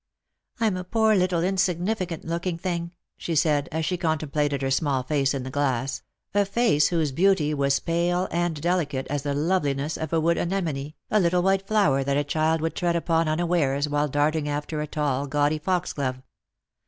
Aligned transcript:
"I'm 0.59 0.77
a 0.77 0.83
poor 0.83 1.13
little 1.15 1.43
insignificant 1.43 2.25
looking 2.25 2.57
thing," 2.57 2.89
she 3.17 3.35
said, 3.35 3.69
as 3.71 3.85
she 3.85 3.97
contemplated 3.97 4.63
her 4.63 4.71
small 4.71 5.03
face 5.03 5.35
in 5.35 5.43
the 5.43 5.51
glass— 5.51 6.01
a 6.33 6.43
face 6.43 6.87
whose 6.87 7.11
beauty 7.11 7.53
was 7.53 7.79
pale 7.79 8.27
and 8.31 8.59
delicate 8.59 9.05
as 9.11 9.21
the 9.21 9.35
loveliness 9.35 9.97
of 9.97 10.11
a 10.11 10.19
wood 10.19 10.39
anemone, 10.39 10.95
a 11.11 11.19
little 11.19 11.43
white 11.43 11.67
flower 11.67 12.03
that 12.03 12.17
a 12.17 12.23
child 12.23 12.61
would 12.61 12.75
tread 12.75 12.95
upon 12.95 13.27
unawares 13.27 13.87
while 13.87 14.07
darting 14.07 14.49
after 14.49 14.81
a 14.81 14.87
tall 14.87 15.27
gaudy 15.27 15.59
foxglove. 15.59 16.23